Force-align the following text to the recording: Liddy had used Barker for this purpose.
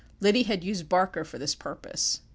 Liddy 0.19 0.41
had 0.41 0.63
used 0.63 0.89
Barker 0.89 1.23
for 1.23 1.37
this 1.37 1.53
purpose. 1.53 2.21